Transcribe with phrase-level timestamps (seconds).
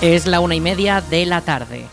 [0.00, 1.84] Es la una y media de la tarde.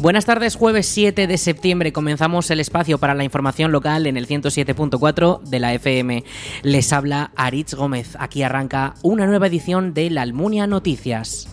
[0.00, 4.26] Buenas tardes, jueves 7 de septiembre comenzamos el espacio para la información local en el
[4.26, 6.24] 107.4 de la FM.
[6.62, 8.16] Les habla Aritz Gómez.
[8.18, 11.48] Aquí arranca una nueva edición de La Almunia Noticias.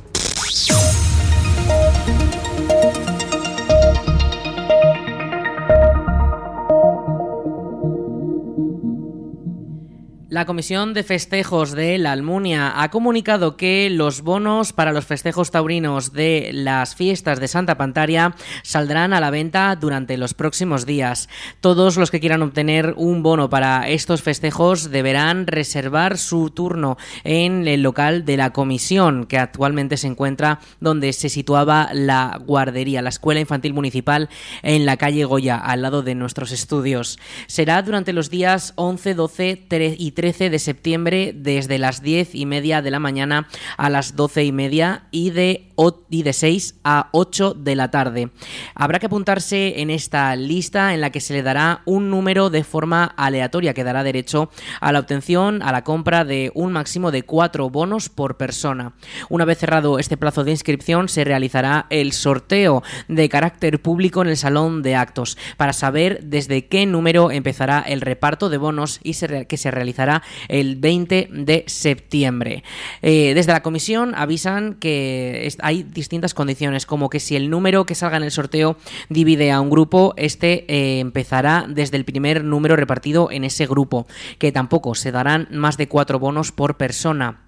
[10.36, 15.50] La Comisión de Festejos de la Almunia ha comunicado que los bonos para los festejos
[15.50, 21.30] taurinos de las fiestas de Santa Pantaria saldrán a la venta durante los próximos días.
[21.62, 27.66] Todos los que quieran obtener un bono para estos festejos deberán reservar su turno en
[27.70, 33.08] el local de la comisión que actualmente se encuentra donde se situaba la guardería, la
[33.08, 34.28] Escuela Infantil Municipal
[34.64, 37.20] en la calle Goya, al lado de nuestros estudios.
[37.48, 39.66] Será durante los días 11, 12
[39.98, 44.16] y 13 13 de septiembre desde las 10 y media de la mañana a las
[44.16, 45.70] 12 y media y de,
[46.10, 48.32] y de 6 a 8 de la tarde.
[48.74, 52.64] Habrá que apuntarse en esta lista en la que se le dará un número de
[52.64, 54.50] forma aleatoria que dará derecho
[54.82, 58.94] a la obtención, a la compra de un máximo de cuatro bonos por persona.
[59.30, 64.30] Una vez cerrado este plazo de inscripción se realizará el sorteo de carácter público en
[64.30, 69.14] el salón de actos para saber desde qué número empezará el reparto de bonos y
[69.46, 70.15] que se realizará
[70.48, 72.64] el 20 de septiembre.
[73.02, 77.96] Eh, desde la comisión avisan que hay distintas condiciones, como que si el número que
[77.96, 78.78] salga en el sorteo
[79.10, 84.08] divide a un grupo, este eh, empezará desde el primer número repartido en ese grupo,
[84.40, 87.45] que tampoco se darán más de cuatro bonos por persona.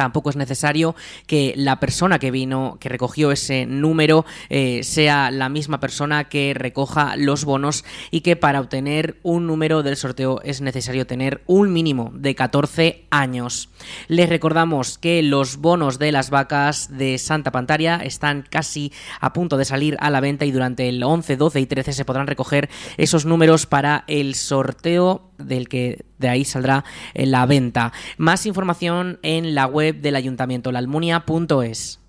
[0.00, 5.50] Tampoco es necesario que la persona que vino, que recogió ese número, eh, sea la
[5.50, 10.62] misma persona que recoja los bonos y que para obtener un número del sorteo es
[10.62, 13.68] necesario tener un mínimo de 14 años.
[14.08, 19.58] Les recordamos que los bonos de las vacas de Santa Pantaria están casi a punto
[19.58, 22.70] de salir a la venta y durante el 11, 12 y 13 se podrán recoger
[22.96, 26.84] esos números para el sorteo del que de ahí saldrá
[27.14, 27.92] la venta.
[28.16, 31.99] Más información en la web del ayuntamiento, laalmunia.es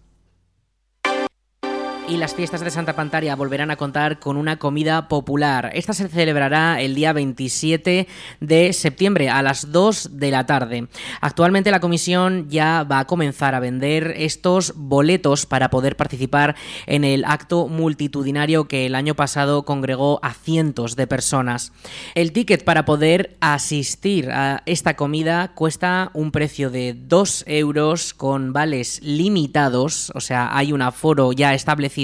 [2.12, 5.72] y las fiestas de Santa Pantaria volverán a contar con una comida popular.
[5.74, 8.06] Esta se celebrará el día 27
[8.42, 10.90] de septiembre a las 2 de la tarde.
[11.22, 17.06] Actualmente la comisión ya va a comenzar a vender estos boletos para poder participar en
[17.06, 21.72] el acto multitudinario que el año pasado congregó a cientos de personas.
[22.14, 28.52] El ticket para poder asistir a esta comida cuesta un precio de 2 euros con
[28.52, 32.01] vales limitados, o sea, hay un aforo ya establecido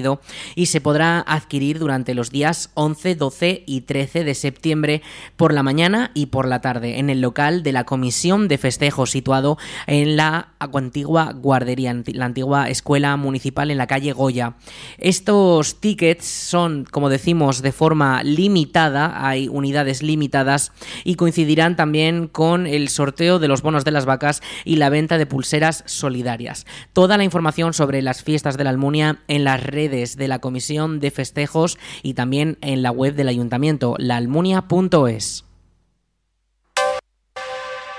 [0.55, 5.01] y se podrá adquirir durante los días 11, 12 y 13 de septiembre
[5.35, 9.11] por la mañana y por la tarde en el local de la Comisión de Festejos
[9.11, 14.55] situado en la antigua guardería, la antigua escuela municipal en la calle Goya.
[14.97, 20.71] Estos tickets son, como decimos, de forma limitada, hay unidades limitadas
[21.03, 25.17] y coincidirán también con el sorteo de los bonos de las vacas y la venta
[25.17, 26.65] de pulseras solidarias.
[26.93, 30.99] Toda la información sobre las fiestas de la Almunia en las redes de la Comisión
[30.99, 35.46] de Festejos y también en la web del Ayuntamiento, laalmunia.es.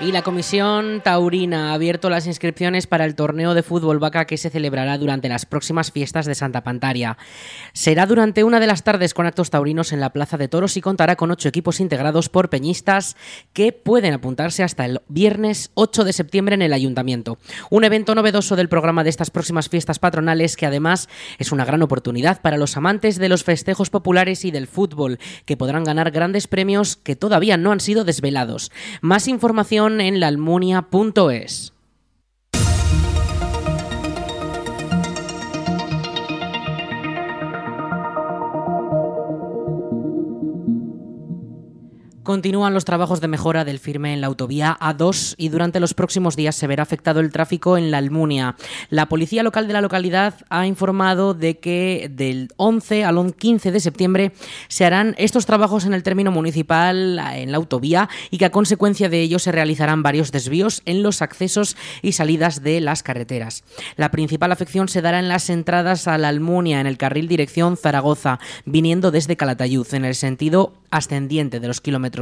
[0.01, 4.37] Y la Comisión Taurina ha abierto las inscripciones para el torneo de fútbol vaca que
[4.37, 7.17] se celebrará durante las próximas fiestas de Santa Pantaria.
[7.73, 10.81] Será durante una de las tardes con actos taurinos en la Plaza de Toros y
[10.81, 13.17] contará con ocho equipos integrados por peñistas
[13.51, 17.37] que pueden apuntarse hasta el viernes 8 de septiembre en el Ayuntamiento.
[17.69, 21.81] Un evento novedoso del programa de estas próximas fiestas patronales que además es una gran
[21.81, 26.47] oportunidad para los amantes de los festejos populares y del fútbol, que podrán ganar grandes
[26.47, 28.71] premios que todavía no han sido desvelados.
[29.01, 31.73] Más información en laalmunia.es.
[42.29, 46.35] Continúan los trabajos de mejora del firme en la autovía A2 y durante los próximos
[46.35, 48.55] días se verá afectado el tráfico en la Almunia.
[48.91, 53.79] La policía local de la localidad ha informado de que del 11 al 15 de
[53.79, 54.31] septiembre
[54.67, 59.09] se harán estos trabajos en el término municipal en la autovía y que a consecuencia
[59.09, 63.63] de ello se realizarán varios desvíos en los accesos y salidas de las carreteras.
[63.95, 67.75] La principal afección se dará en las entradas a la Almunia en el carril dirección
[67.75, 72.18] Zaragoza, viniendo desde Calatayud en el sentido ascendiente de los kilómetros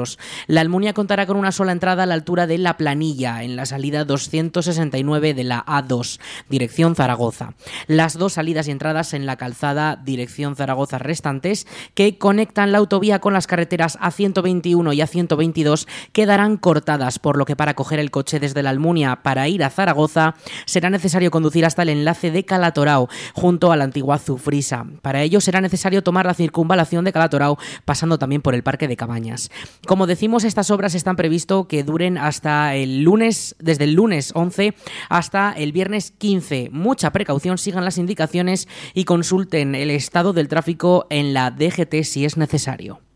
[0.47, 3.65] La Almunia contará con una sola entrada a la altura de La Planilla, en la
[3.65, 7.53] salida 269 de la A2, dirección Zaragoza.
[7.87, 13.19] Las dos salidas y entradas en la calzada dirección Zaragoza restantes, que conectan la autovía
[13.19, 18.39] con las carreteras A121 y A122, quedarán cortadas, por lo que para coger el coche
[18.39, 20.35] desde la Almunia para ir a Zaragoza
[20.65, 24.85] será necesario conducir hasta el enlace de Calatorao, junto a la antigua Zufrisa.
[25.01, 28.97] Para ello será necesario tomar la circunvalación de Calatorao, pasando también por el Parque de
[28.97, 29.49] Cabañas.
[29.87, 34.75] Como decimos, estas obras están previsto que duren hasta el lunes, desde el lunes 11
[35.07, 36.71] hasta el viernes 15.
[36.73, 42.25] Mucha precaución, sigan las indicaciones y consulten el estado del tráfico en la DGT si
[42.25, 43.06] es necesario.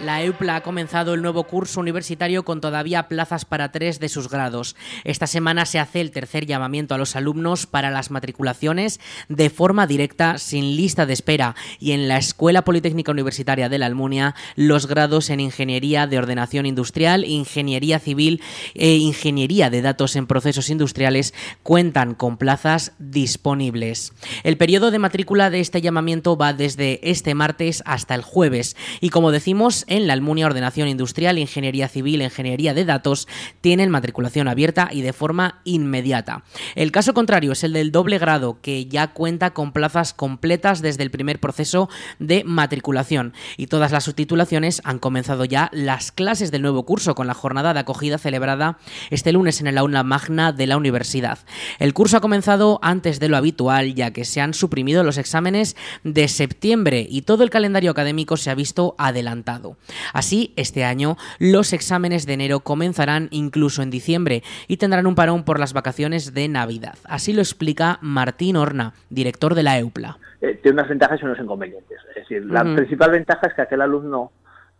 [0.00, 4.28] La EUPLA ha comenzado el nuevo curso universitario con todavía plazas para tres de sus
[4.28, 4.76] grados.
[5.04, 9.00] Esta semana se hace el tercer llamamiento a los alumnos para las matriculaciones
[9.30, 13.86] de forma directa, sin lista de espera, y en la Escuela Politécnica Universitaria de la
[13.86, 18.42] Almunia, los grados en Ingeniería de Ordenación Industrial, Ingeniería Civil
[18.74, 21.32] e Ingeniería de Datos en Procesos Industriales
[21.62, 24.12] cuentan con plazas disponibles.
[24.44, 29.08] El periodo de matrícula de este llamamiento va desde este martes hasta el jueves, y
[29.08, 33.28] como decimos, en la Almunia Ordenación Industrial, Ingeniería Civil, Ingeniería de Datos
[33.60, 36.44] tienen matriculación abierta y de forma inmediata.
[36.74, 41.02] El caso contrario es el del doble grado, que ya cuenta con plazas completas desde
[41.02, 41.88] el primer proceso
[42.18, 47.26] de matriculación y todas las subtitulaciones han comenzado ya las clases del nuevo curso con
[47.26, 48.78] la jornada de acogida celebrada
[49.10, 51.38] este lunes en el aula magna de la universidad.
[51.78, 55.76] El curso ha comenzado antes de lo habitual ya que se han suprimido los exámenes
[56.04, 59.75] de septiembre y todo el calendario académico se ha visto adelantado.
[60.12, 65.44] Así, este año los exámenes de enero comenzarán incluso en diciembre y tendrán un parón
[65.44, 66.94] por las vacaciones de Navidad.
[67.04, 70.18] Así lo explica Martín Horna, director de la EUPLA.
[70.40, 71.98] Eh, tiene unas ventajas y unos inconvenientes.
[72.10, 74.32] Es decir, la principal ventaja es que aquel alumno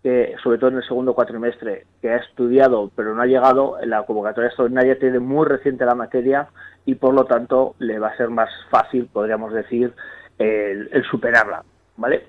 [0.02, 3.90] que, sobre todo en el segundo cuatrimestre, que ha estudiado pero no ha llegado, en
[3.90, 6.48] la convocatoria extraordinaria tiene muy reciente la materia
[6.84, 9.92] y por lo tanto le va a ser más fácil, podríamos decir,
[10.38, 11.64] el, el superarla.
[11.96, 12.26] ¿Vale?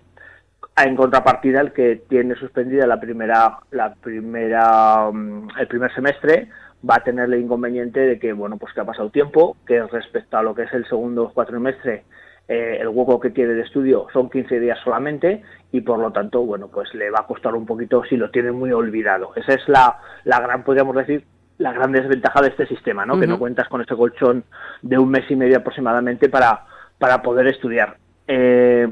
[0.86, 6.50] En contrapartida el que tiene suspendida la primera la primera mm, el primer semestre
[6.88, 10.38] va a tener el inconveniente de que bueno pues que ha pasado tiempo que respecto
[10.38, 12.04] a lo que es el segundo cuatrimestre
[12.48, 16.44] eh, el hueco que tiene de estudio son 15 días solamente y por lo tanto
[16.44, 19.32] bueno pues le va a costar un poquito si lo tiene muy olvidado.
[19.36, 21.26] Esa es la, la gran podríamos decir
[21.58, 24.46] la gran desventaja de este sistema no que no cuentas con ese colchón
[24.82, 26.66] de un mes y medio aproximadamente para
[26.98, 27.98] para poder estudiar.
[28.28, 28.88] Eh,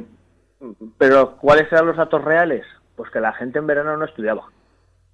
[0.97, 2.65] pero ¿cuáles eran los datos reales?
[2.95, 4.43] Pues que la gente en verano no estudiaba.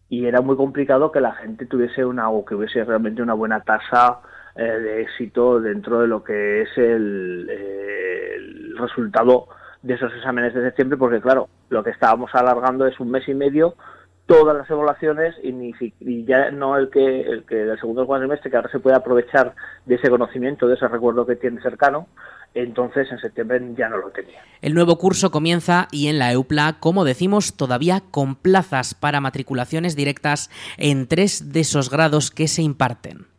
[0.10, 3.62] Y era muy complicado que la gente tuviese una o que hubiese realmente una buena
[3.62, 4.20] tasa
[4.56, 9.48] eh, de éxito dentro de lo que es el, el resultado
[9.82, 13.34] de esos exámenes de septiembre, porque claro, lo que estábamos alargando es un mes y
[13.34, 13.76] medio
[14.26, 18.50] todas las evaluaciones y, ni, y ya no el que el que del segundo cuatrimestre
[18.50, 19.56] que ahora se puede aprovechar
[19.86, 22.08] de ese conocimiento de ese recuerdo que tiene cercano
[22.54, 24.44] entonces en septiembre ya no lo tenía.
[24.62, 29.96] El nuevo curso comienza y en la EUPLA, como decimos, todavía con plazas para matriculaciones
[29.96, 33.31] directas en tres de esos grados que se imparten.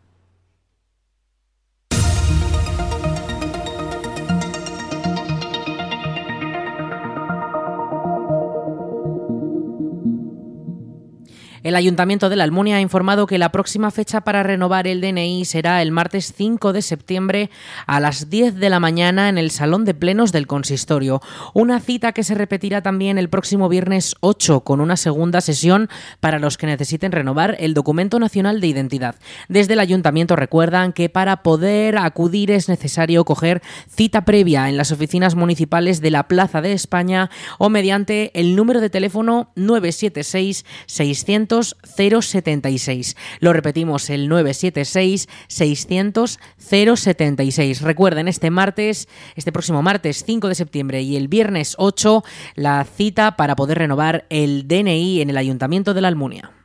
[11.62, 15.44] El Ayuntamiento de la Almunia ha informado que la próxima fecha para renovar el DNI
[15.44, 17.50] será el martes 5 de septiembre
[17.86, 21.20] a las 10 de la mañana en el Salón de Plenos del Consistorio.
[21.54, 26.40] Una cita que se repetirá también el próximo viernes 8 con una segunda sesión para
[26.40, 29.14] los que necesiten renovar el documento nacional de identidad.
[29.48, 34.90] Desde el Ayuntamiento recuerdan que para poder acudir es necesario coger cita previa en las
[34.90, 41.51] oficinas municipales de la Plaza de España o mediante el número de teléfono 976 600
[41.60, 43.16] 076.
[43.40, 47.82] Lo repetimos, el 976 600 076.
[47.82, 53.36] Recuerden, este martes, este próximo martes 5 de septiembre y el viernes 8, la cita
[53.36, 56.61] para poder renovar el DNI en el Ayuntamiento de la Almunia.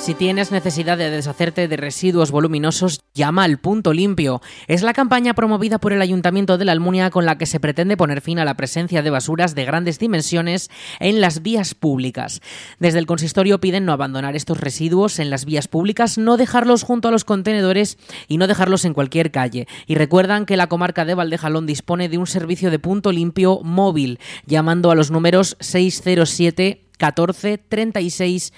[0.00, 4.40] Si tienes necesidad de deshacerte de residuos voluminosos, llama al punto limpio.
[4.66, 7.98] Es la campaña promovida por el Ayuntamiento de la Almunia con la que se pretende
[7.98, 12.40] poner fin a la presencia de basuras de grandes dimensiones en las vías públicas.
[12.78, 17.08] Desde el consistorio piden no abandonar estos residuos en las vías públicas, no dejarlos junto
[17.08, 19.68] a los contenedores y no dejarlos en cualquier calle.
[19.86, 24.18] Y recuerdan que la comarca de Valdejalón dispone de un servicio de punto limpio móvil,
[24.46, 28.52] llamando a los números 607 14 36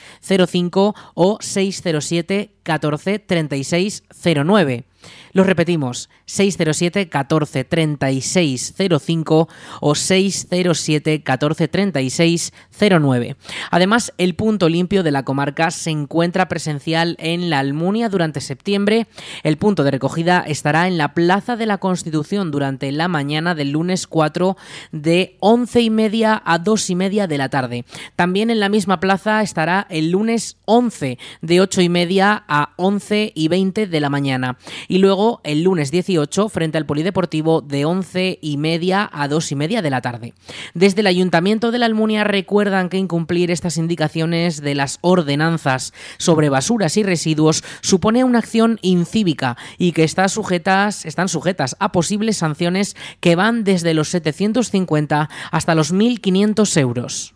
[0.47, 4.03] 05 o 607 14 36
[4.45, 4.85] 09.
[5.33, 9.49] Lo repetimos, 607 14 36 05
[9.81, 13.37] o 607 14 36 09.
[13.71, 19.07] Además, el punto limpio de la comarca se encuentra presencial en la Almunia durante septiembre.
[19.43, 23.71] El punto de recogida estará en la Plaza de la Constitución durante la mañana del
[23.71, 24.57] lunes 4
[24.93, 27.87] de 11 y media a 2 y media de la tarde.
[28.17, 33.33] También en la misma plaza estará el lunes 11 de 8 y media a 11
[33.35, 34.59] y 20 de la mañana.
[34.89, 39.55] Y luego el lunes 18 frente al Polideportivo de 11 y media a 2 y
[39.57, 40.35] media de la tarde.
[40.75, 46.49] Desde el Ayuntamiento de la Almunia recuerdan que incumplir estas indicaciones de las ordenanzas sobre
[46.49, 52.97] basuras y residuos supone una acción incívica y que sujetas, están sujetas a posibles sanciones
[53.21, 57.35] que van desde los 750 hasta los 1.500 euros.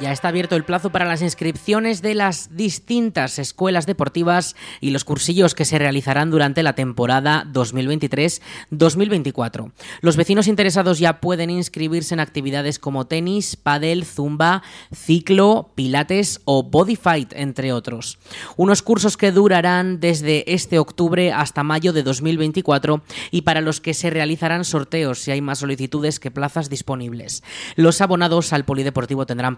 [0.00, 5.04] Ya está abierto el plazo para las inscripciones de las distintas escuelas deportivas y los
[5.04, 9.70] cursillos que se realizarán durante la temporada 2023-2024.
[10.00, 16.64] Los vecinos interesados ya pueden inscribirse en actividades como tenis, pádel, zumba, ciclo, pilates o
[16.64, 18.18] body fight, entre otros.
[18.56, 23.94] Unos cursos que durarán desde este octubre hasta mayo de 2024 y para los que
[23.94, 27.44] se realizarán sorteos si hay más solicitudes que plazas disponibles.
[27.76, 29.54] Los abonados al polideportivo tendrán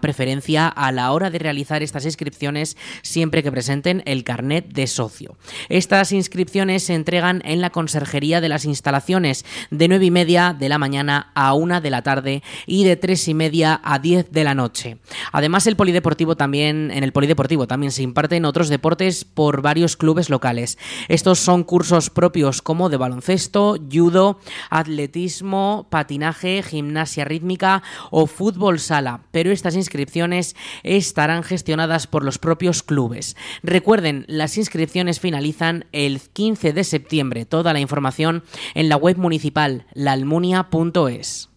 [0.75, 5.37] a la hora de realizar estas inscripciones siempre que presenten el carnet de socio.
[5.69, 10.69] Estas inscripciones se entregan en la conserjería de las instalaciones de 9 y media de
[10.69, 14.43] la mañana a 1 de la tarde y de 3 y media a 10 de
[14.43, 14.97] la noche.
[15.31, 20.29] Además, el polideportivo también, en el polideportivo también se imparten otros deportes por varios clubes
[20.29, 20.77] locales.
[21.07, 27.81] Estos son cursos propios como de baloncesto, judo, atletismo, patinaje, gimnasia rítmica
[28.11, 30.16] o fútbol sala, pero estas inscripciones
[30.83, 33.35] estarán gestionadas por los propios clubes.
[33.63, 37.45] Recuerden, las inscripciones finalizan el 15 de septiembre.
[37.45, 38.43] Toda la información
[38.73, 41.49] en la web municipal laalmunia.es.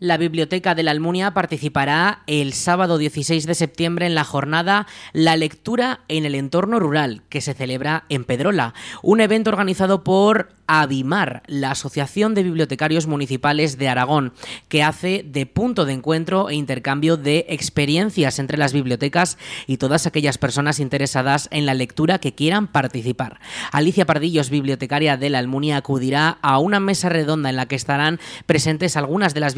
[0.00, 5.36] La Biblioteca de la Almunia participará el sábado 16 de septiembre en la jornada La
[5.36, 11.42] lectura en el entorno rural, que se celebra en Pedrola, un evento organizado por Avimar,
[11.46, 14.34] la Asociación de Bibliotecarios Municipales de Aragón,
[14.68, 20.06] que hace de punto de encuentro e intercambio de experiencias entre las bibliotecas y todas
[20.06, 23.40] aquellas personas interesadas en la lectura que quieran participar.
[23.72, 28.20] Alicia Pardillos, bibliotecaria de la Almunia, acudirá a una mesa redonda en la que estarán
[28.44, 29.54] presentes algunas de las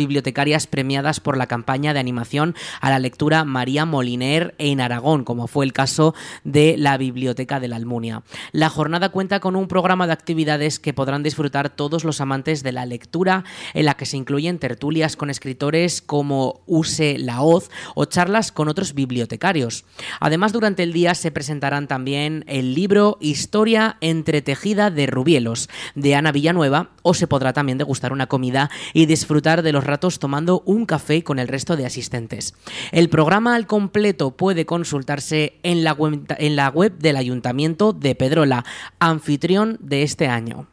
[0.68, 5.64] premiadas por la campaña de animación a la lectura María Moliner en Aragón, como fue
[5.64, 8.22] el caso de la Biblioteca de la Almunia.
[8.52, 12.72] La jornada cuenta con un programa de actividades que podrán disfrutar todos los amantes de
[12.72, 13.44] la lectura,
[13.74, 18.94] en la que se incluyen tertulias con escritores como Use Laoz o charlas con otros
[18.94, 19.84] bibliotecarios.
[20.20, 26.32] Además, durante el día se presentarán también el libro Historia entretejida de Rubielos, de Ana
[26.32, 30.86] Villanueva, o se podrá también degustar una comida y disfrutar de los ratos tomando un
[30.86, 32.54] café con el resto de asistentes.
[32.92, 38.64] El programa al completo puede consultarse en la web, del Ayuntamiento de Pedrola,
[39.00, 40.68] anfitrión de este año.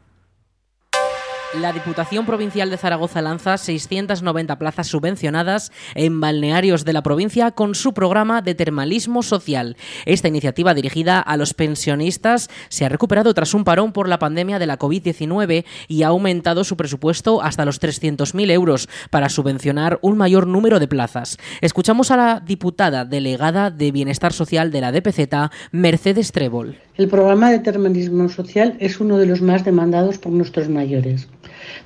[1.54, 7.74] La Diputación Provincial de Zaragoza lanza 690 plazas subvencionadas en balnearios de la provincia con
[7.74, 9.78] su programa de termalismo social.
[10.04, 14.58] Esta iniciativa dirigida a los pensionistas se ha recuperado tras un parón por la pandemia
[14.58, 20.18] de la COVID-19 y ha aumentado su presupuesto hasta los 300.000 euros para subvencionar un
[20.18, 21.38] mayor número de plazas.
[21.62, 26.76] Escuchamos a la diputada delegada de Bienestar Social de la DPZ, Mercedes Trébol.
[26.98, 31.28] El programa de termalismo social es uno de los más demandados por nuestros mayores.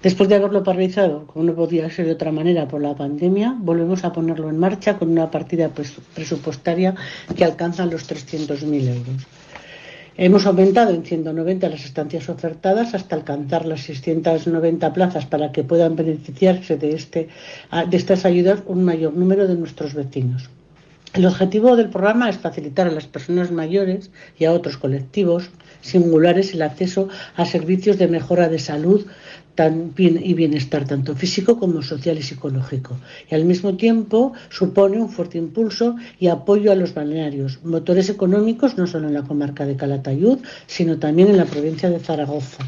[0.03, 4.05] Después de haberlo paralizado, como no podía ser de otra manera por la pandemia, volvemos
[4.05, 5.69] a ponerlo en marcha con una partida
[6.15, 6.95] presupuestaria
[7.37, 9.27] que alcanza los 300.000 euros.
[10.17, 15.95] Hemos aumentado en 190 las estancias ofertadas hasta alcanzar las 690 plazas para que puedan
[15.95, 17.29] beneficiarse de, este,
[17.87, 20.49] de estas ayudas un mayor número de nuestros vecinos.
[21.15, 25.51] El objetivo del programa es facilitar a las personas mayores y a otros colectivos
[25.83, 29.05] singulares el acceso a servicios de mejora de salud
[29.99, 32.97] y bienestar, tanto físico como social y psicológico.
[33.31, 38.79] Y al mismo tiempo supone un fuerte impulso y apoyo a los balnearios, motores económicos
[38.79, 42.65] no solo en la comarca de Calatayud, sino también en la provincia de Zaragoza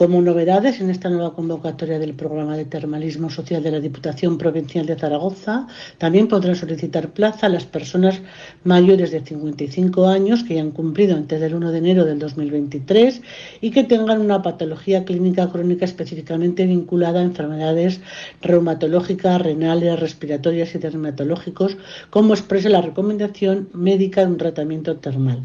[0.00, 4.86] Como novedades en esta nueva convocatoria del programa de termalismo social de la Diputación Provincial
[4.86, 5.66] de Zaragoza,
[5.98, 8.22] también podrán solicitar plaza las personas
[8.64, 13.20] mayores de 55 años que hayan cumplido antes del 1 de enero del 2023
[13.60, 18.00] y que tengan una patología clínica crónica específicamente vinculada a enfermedades
[18.40, 21.76] reumatológicas, renales, respiratorias y dermatológicos,
[22.08, 25.42] como expresa la recomendación médica de un tratamiento termal.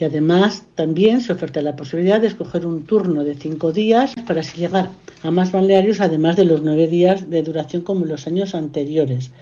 [0.00, 4.40] Y además también se oferta la posibilidad de escoger un turno de cinco días para
[4.40, 4.90] así llegar
[5.22, 9.32] a más balnearios, además de los nueve días de duración como en los años anteriores.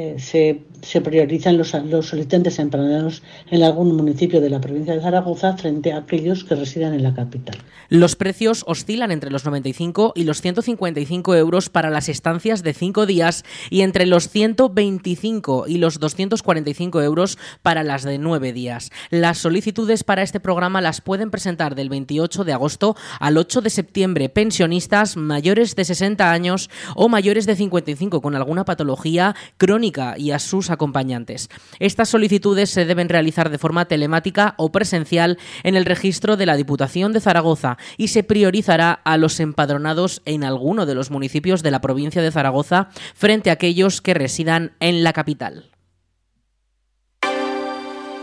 [0.00, 5.00] Eh, se, se, priorizan los, los solicitantes empadronados en algún municipio de la provincia de
[5.00, 7.56] Zaragoza frente a aquellos que residen en la capital.
[7.88, 13.06] Los precios oscilan entre los 95 y los 155 euros para las estancias de cinco
[13.06, 18.92] días y entre los 125 y los 245 euros para las de nueve días.
[19.10, 23.70] Las solicitudes para este programa las pueden presentar del 28 de agosto al 8 de
[23.70, 30.30] septiembre pensionistas mayores de 60 años o mayores de 55 con alguna patología crónica y
[30.32, 31.48] a sus acompañantes.
[31.78, 36.56] Estas solicitudes se deben realizar de forma telemática o presencial en el registro de la
[36.56, 41.70] Diputación de Zaragoza y se priorizará a los empadronados en alguno de los municipios de
[41.70, 45.70] la provincia de Zaragoza frente a aquellos que residan en la capital.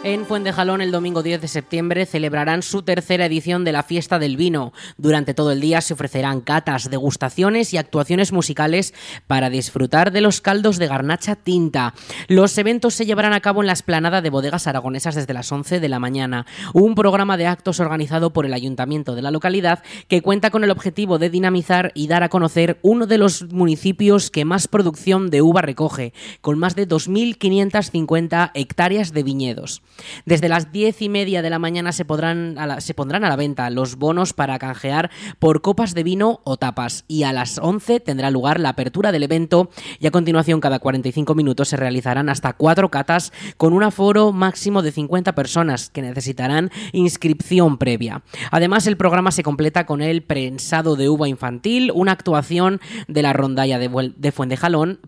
[0.07, 4.38] En Fuentejalón el domingo 10 de septiembre celebrarán su tercera edición de la Fiesta del
[4.38, 4.71] Vino.
[5.00, 8.93] Durante todo el día se ofrecerán catas, degustaciones y actuaciones musicales
[9.25, 11.95] para disfrutar de los caldos de garnacha tinta.
[12.27, 15.79] Los eventos se llevarán a cabo en la esplanada de bodegas aragonesas desde las 11
[15.79, 16.45] de la mañana.
[16.75, 20.69] Un programa de actos organizado por el ayuntamiento de la localidad que cuenta con el
[20.69, 25.41] objetivo de dinamizar y dar a conocer uno de los municipios que más producción de
[25.41, 29.81] uva recoge, con más de 2.550 hectáreas de viñedos.
[30.25, 33.69] Desde las diez y media de la mañana se, podrán se pondrán a la venta
[33.69, 38.31] los bonos para canjear por copas de vino o tapas y a las 11 tendrá
[38.31, 42.89] lugar la apertura del evento y a continuación cada 45 minutos se realizarán hasta cuatro
[42.89, 48.23] catas con un aforo máximo de 50 personas que necesitarán inscripción previa.
[48.51, 53.33] Además el programa se completa con el prensado de uva infantil, una actuación de la
[53.33, 54.31] rondalla de, de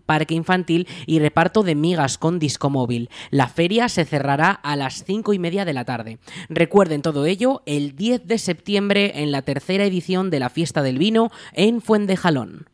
[0.06, 3.10] parque infantil y reparto de migas con disco móvil.
[3.30, 6.18] La feria se cerrará a las 5 y media de la tarde.
[6.48, 10.98] Recuerden todo ello el 10 de septiembre en la tercera edición de la Fiesta del
[10.98, 12.66] Vino en Fuentejalón.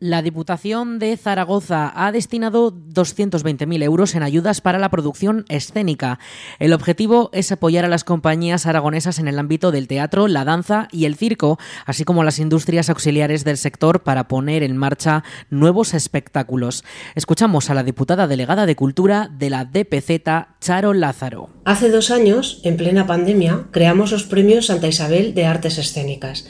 [0.00, 6.18] La Diputación de Zaragoza ha destinado 220.000 euros en ayudas para la producción escénica.
[6.58, 10.88] El objetivo es apoyar a las compañías aragonesas en el ámbito del teatro, la danza
[10.90, 15.92] y el circo, así como las industrias auxiliares del sector para poner en marcha nuevos
[15.92, 16.82] espectáculos.
[17.14, 21.50] Escuchamos a la diputada delegada de Cultura de la DPZ, Charo Lázaro.
[21.66, 26.46] Hace dos años, en plena pandemia, creamos los premios Santa Isabel de Artes Escénicas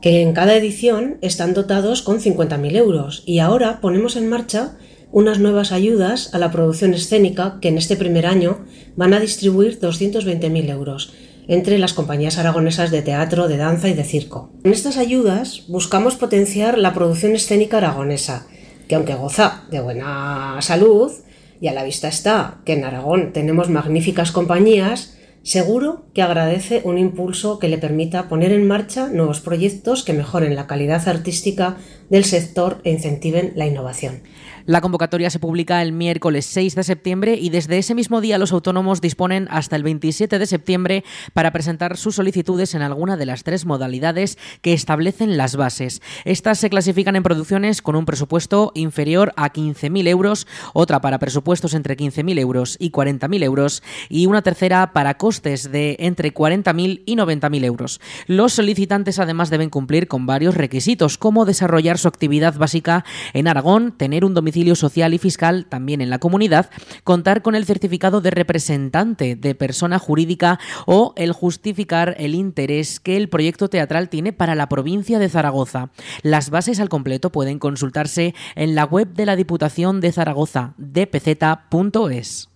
[0.00, 4.76] que en cada edición están dotados con 50.000 euros y ahora ponemos en marcha
[5.12, 8.64] unas nuevas ayudas a la producción escénica que en este primer año
[8.96, 11.12] van a distribuir 220.000 euros
[11.48, 14.50] entre las compañías aragonesas de teatro, de danza y de circo.
[14.64, 18.46] En estas ayudas buscamos potenciar la producción escénica aragonesa,
[18.88, 21.12] que aunque goza de buena salud,
[21.60, 26.96] y a la vista está que en Aragón tenemos magníficas compañías, Seguro que agradece un
[26.96, 31.76] impulso que le permita poner en marcha nuevos proyectos que mejoren la calidad artística
[32.08, 34.22] del sector e incentiven la innovación.
[34.66, 38.50] La convocatoria se publica el miércoles 6 de septiembre y desde ese mismo día los
[38.50, 43.44] autónomos disponen hasta el 27 de septiembre para presentar sus solicitudes en alguna de las
[43.44, 46.02] tres modalidades que establecen las bases.
[46.24, 51.72] Estas se clasifican en producciones con un presupuesto inferior a 15.000 euros, otra para presupuestos
[51.74, 57.16] entre 15.000 euros y 40.000 euros y una tercera para costes de entre 40.000 y
[57.16, 58.00] 90.000 euros.
[58.26, 63.92] Los solicitantes además deben cumplir con varios requisitos como desarrollar su actividad básica en Aragón,
[63.96, 66.70] tener un domicilio social y fiscal también en la comunidad,
[67.04, 73.16] contar con el certificado de representante de persona jurídica o el justificar el interés que
[73.16, 75.90] el proyecto teatral tiene para la provincia de Zaragoza.
[76.22, 82.55] Las bases al completo pueden consultarse en la web de la Diputación de Zaragoza, dpz.es.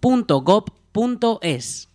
[0.00, 1.88] .gov.es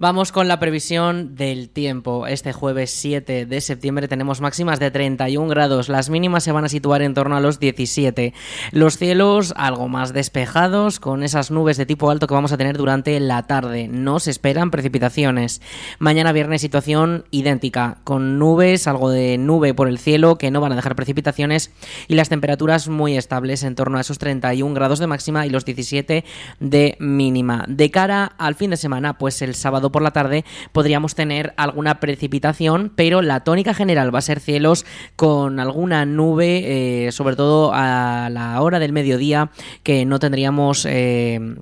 [0.00, 2.28] Vamos con la previsión del tiempo.
[2.28, 5.88] Este jueves 7 de septiembre tenemos máximas de 31 grados.
[5.88, 8.32] Las mínimas se van a situar en torno a los 17.
[8.70, 12.78] Los cielos algo más despejados con esas nubes de tipo alto que vamos a tener
[12.78, 13.88] durante la tarde.
[13.88, 15.60] No se esperan precipitaciones.
[15.98, 20.70] Mañana viernes situación idéntica, con nubes, algo de nube por el cielo que no van
[20.70, 21.72] a dejar precipitaciones
[22.06, 25.64] y las temperaturas muy estables en torno a esos 31 grados de máxima y los
[25.64, 26.24] 17
[26.60, 27.64] de mínima.
[27.66, 32.00] De cara al fin de semana, pues el sábado por la tarde podríamos tener alguna
[32.00, 37.72] precipitación, pero la tónica general va a ser cielos con alguna nube, eh, sobre todo
[37.72, 39.50] a la hora del mediodía,
[39.82, 40.86] que no tendríamos...
[40.88, 41.56] Eh,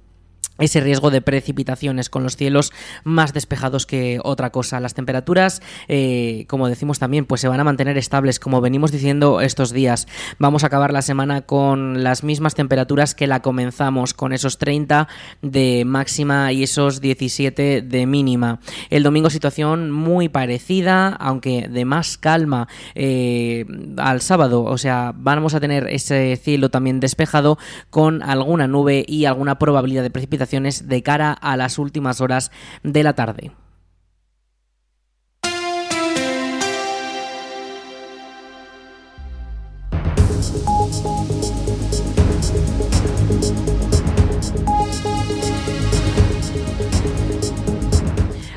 [0.58, 2.72] ese riesgo de precipitaciones con los cielos
[3.04, 4.80] más despejados que otra cosa.
[4.80, 9.40] Las temperaturas, eh, como decimos también, pues se van a mantener estables, como venimos diciendo
[9.40, 10.06] estos días.
[10.38, 15.08] Vamos a acabar la semana con las mismas temperaturas que la comenzamos, con esos 30
[15.42, 18.60] de máxima y esos 17 de mínima.
[18.90, 23.66] El domingo situación muy parecida, aunque de más calma eh,
[23.98, 24.64] al sábado.
[24.64, 27.58] O sea, vamos a tener ese cielo también despejado
[27.90, 30.45] con alguna nube y alguna probabilidad de precipitación
[30.88, 32.50] de cara a las últimas horas
[32.82, 33.52] de la tarde.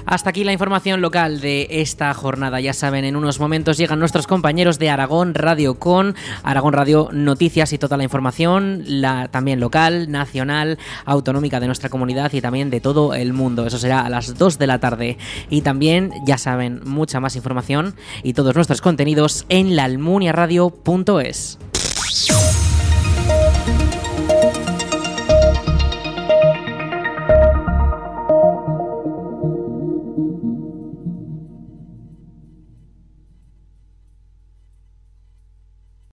[0.10, 2.60] Hasta aquí la información local de esta jornada.
[2.60, 7.74] Ya saben, en unos momentos llegan nuestros compañeros de Aragón Radio con Aragón Radio Noticias
[7.74, 12.82] y toda la información, la también local, nacional, autonómica de nuestra comunidad y también de
[12.82, 13.68] todo el mundo.
[13.68, 15.20] Eso será a las 2 de la tarde.
[15.52, 17.94] Y también, ya saben, mucha más información
[18.24, 21.60] y todos nuestros contenidos en laalmuniaradio.es.